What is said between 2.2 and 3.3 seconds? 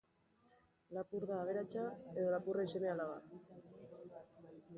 lapurren seme-alaba.